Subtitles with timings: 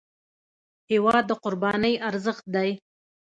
[0.91, 2.69] هېواد د قربانۍ ارزښت دی.